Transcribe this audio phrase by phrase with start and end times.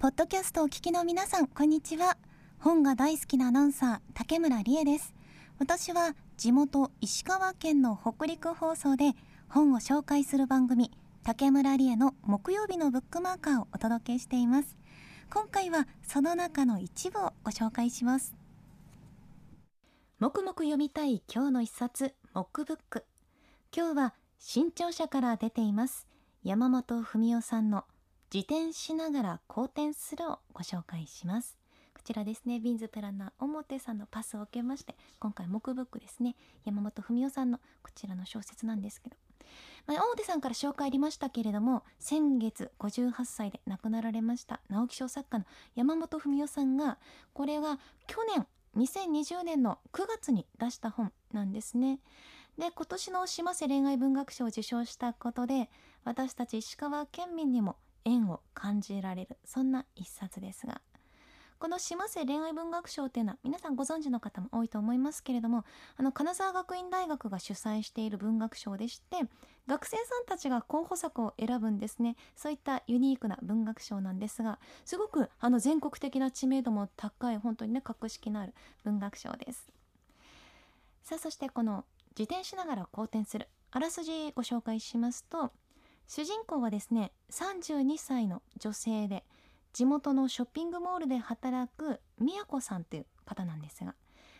[0.00, 2.16] ポッドキャストをお聞きの皆さんこんにちは。
[2.58, 5.12] 本が大好きなアナウンサー竹村理恵です。
[5.58, 9.12] 私は地元石川県の北陸放送で
[9.50, 10.90] 本を紹介する番組
[11.22, 14.78] 竹村理恵の木曜日のブックマーカーをお届けしています。
[15.28, 18.34] 今回はその中の一部をご紹介します。
[20.18, 23.04] もくもく読みたい今日の一冊モックブック。
[23.76, 26.08] 今日は新潮社から出ています
[26.42, 27.84] 山本文夫さんの
[28.32, 31.58] 自転しながら好転するをご紹介します。
[31.92, 39.16] こちらですねビンズプランナー表さんのパスを受けまして今回木ブックですね山本文夫さんのこちらの小説なんですけど。
[39.86, 45.44] まあ、表さんから紹介ありましたけれども先月58歳で亡くなられました直木賞作家の
[45.74, 46.98] 山本文夫さんが
[47.32, 51.98] これが去年2020年の9月に出した本なんですね。
[52.56, 55.68] で今年の島瀬恋愛文学賞を受賞したことで
[56.04, 60.80] 私たち石川県民にも縁を感じられるそんな一冊ですが
[61.60, 65.66] この島瀬恋愛文学賞っていうのは皆さんご存知の方も多いと思いますけれども
[65.98, 69.18] あの金沢学院大学が主催している文学賞でして
[69.66, 72.16] 学生さんたちが候補作を選ぶんですね。
[72.34, 79.68] そういったユニークな文学賞なんですがすごくあの全国的な知名度も高い本当にね格式のある文学賞です。
[81.04, 81.84] さあそしてこの
[82.18, 85.52] 自転しながら好転するあらすじご紹介しますと
[86.10, 89.22] 主人公はですね32歳の女性で
[89.72, 93.94] 地元のショッピングモールで働くみやこさんという方なんですが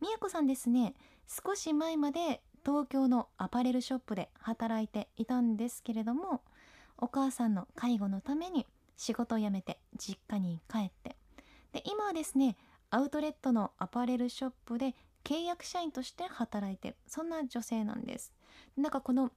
[0.00, 0.94] みやこさんですね
[1.28, 6.42] 少し前まで東京のアパレルショップで働いていたんですけれども
[6.98, 11.14] お母さんの介護のために仕事を辞めて実家に帰って
[11.72, 12.56] で今はですね
[12.90, 18.32] アウトレットのアパレルショップで契約社員として働いてるそんな女性なんです。
[18.76, 19.30] なんかこの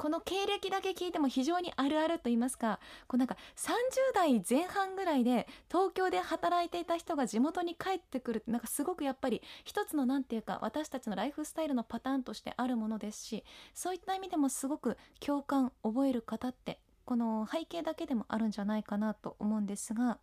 [0.00, 3.68] この経歴だけ聞いても非常にあるあると言いますかこうなんか30
[4.14, 20.16] 代前半ぐらいで東京で働いていた人が地元に帰ってくるなんかすごくやっぱり一つの何て言うか私たちのライフスタイルのパターンとしてあるものですしそういった意味でもすごく共感覚える方ってこの背景だけでもあるんじゃないかなと思うんですが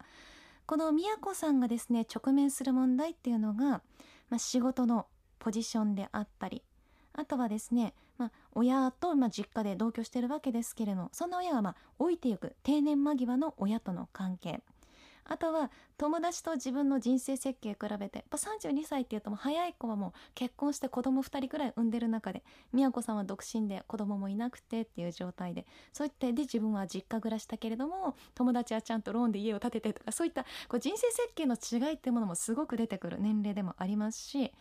[0.66, 5.06] この宮子さんがですね直面する問題っていうのが、まあ、仕事の
[5.38, 6.64] ポジションであったり
[7.14, 14.62] あとはですね、まあ、親と、まあ、実家で同居してるわけですけれどもそんな親が、まあ、老いていく定年間際の親との関係。
[15.30, 34.54] あとは友達と自分の人生設計比べてやっぱ32歳っていうともう早い子はもう結婚して子供2人くらい産んでる中で宮子さんは独身で子供もいなくてっていう状態でそういってで自分は実家暮らしだけれども友達はちゃんとローンで家を建ててとかそういったこう人生設計の違いっていうものもすごく出てくる年齢でもありますし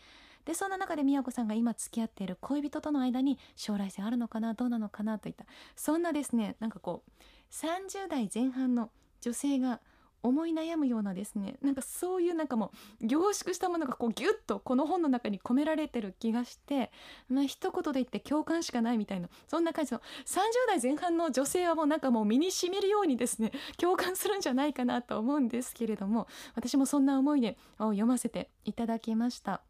[0.47, 7.11] でそんな中で宮子さんが今付き合っている恋人との間に将来性あるのかなどうなのかなといったそんなですねなんかこう
[7.53, 8.91] 30代前半の
[9.21, 9.81] 女性が
[10.23, 16.91] 思い悩むようなですねなんかそういうなんかもう凝縮したものがこうギュッとこの本の中に込められてる気がして
[17.29, 20.33] まあ一言で言って共感しかないみたいなそんな感じの30
[20.69, 29.61] 代前半の女性はもうなんかもう身にしみるようにですね共感するんじゃないかなと思うんですけれども私もそんな思いで読ませていただきました。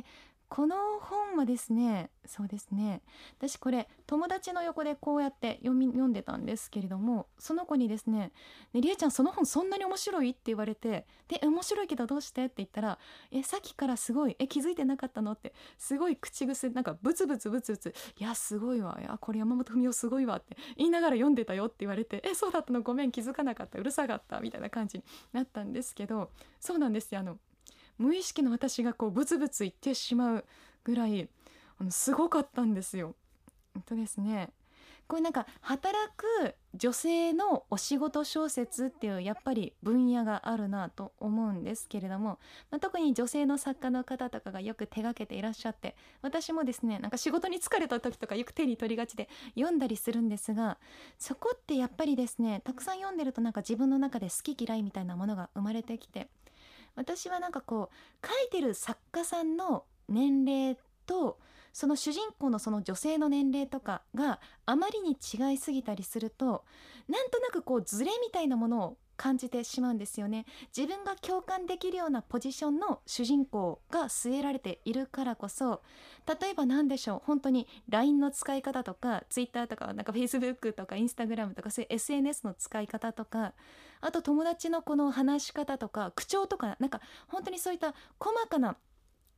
[0.00, 0.04] で
[0.48, 3.00] この本はですねそうですね
[3.38, 8.32] 私これ友達の横でこうやって読み読んでたんですけれどもその子にですね
[8.74, 12.98] 「ねりえちゃんその本そんなに面白い?」って言われて「で面白いけどどうして?」って言ったら
[13.32, 22.82] 「えさっきからすごいえ気づいてなかったの?」ってすごい口癖なんかブツブツブツブツ「いやすごいわいやこれ山本文夫すごいわ」って言いながら読んでたよって言われて「えそうだったの？
[22.82, 26.30] ごめん気づかなかったうるさかった」みたいな感じになったんですけど
[26.60, 27.38] そうなんですよあの
[27.98, 30.44] 無意識の私がこうブツブツ言ってしまう
[30.84, 31.28] ぐらい
[31.78, 33.14] あのすごかったんですよ。
[33.76, 34.50] えっとですね
[35.12, 42.38] これなんか働く女性のお仕事小説っていうやっぱり分野があるなと思うんですけれども、
[42.70, 50.78] まあ、特に女性の作家の方とかがよく手がけていらっしゃって私もですねなんか仕事に疲れた時とかよく手に取りがちで読んだりするんですが
[51.18, 56.28] そこってやっぱりですねたくさん読んでるとなんか自分の中で好き嫌いみたいなものが生まれてきて
[56.94, 61.38] 私はなんかこう書いてる作家さんの年齢と
[61.72, 66.64] その主人公のその女性の年齢とかがあまりに違いすぎたりすると
[67.08, 70.46] なんとなくこうズレみたいなものを感じてしまうんですよね。
[70.76, 75.80] 自分が共感できるようなポジションの主人公が据えられているからこそ
[76.26, 83.52] 例えば何でしょう本当に LINE の使い方とか Twitter とかなんか Facebook とか Instagram とかそういう SNS の使い方とか
[84.00, 88.76] あと友達のこの話し方とか口調とかなんか本当にそういった細かな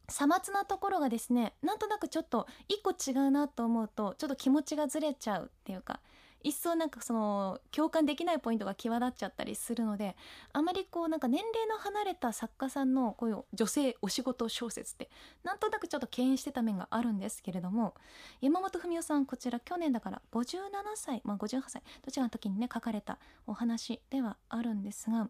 [0.09, 6.01] さまつなところがですねなんとなくちょっと一個違うなと思うとちょっと気持ちがずれちゃうっていうか
[6.45, 10.15] 一層なんかその共感できないポイントが際立っちゃったりするので
[10.53, 15.11] あまりこうなんか年齢の離れた作家さんのこういう女性お仕事小説って
[15.43, 17.95] なんとなくちょっと敬遠してた面があるんですけれども
[18.43, 20.47] 山本文夫さんこちら去年だから57
[20.95, 25.29] 歳、まあ、58歳どちらの時にね書かれたお話ではあるんですが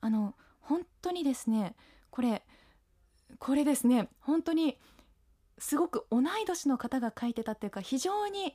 [0.00, 1.74] あの本当にですね
[2.10, 2.42] これ
[3.40, 4.78] これですね本当に
[5.58, 8.54] すごく同い年の方が書いてたっていうか非常に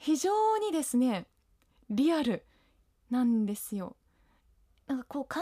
[0.00, 1.26] 非常にですね
[1.90, 2.44] リアル
[3.10, 3.96] なんですよ。
[4.86, 5.40] なんかこう考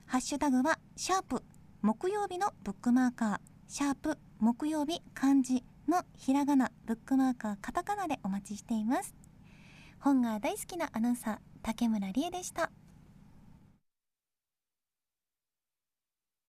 [0.05, 1.43] ハッシュタグはシャープ。
[1.81, 3.39] 木曜日のブックマーカー。
[3.67, 4.17] シャープ。
[4.39, 6.71] 木曜日漢字のひらがな。
[6.85, 9.15] ブックマーカーカタカナでお待ちしています。
[9.99, 12.71] 本が大好きなアナウンサー竹村理恵でした。